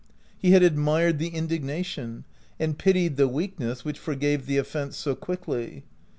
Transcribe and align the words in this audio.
He 0.35 0.49
had 0.49 0.63
admired 0.63 1.19
the 1.19 1.27
in 1.27 1.45
dignation, 1.47 2.23
and 2.59 2.75
pitied 2.75 3.17
the 3.17 3.27
weakness 3.27 3.85
which 3.85 3.99
forgave 3.99 4.47
the 4.47 4.57
offense 4.57 4.97
so 4.97 5.13
quickly. 5.13 5.83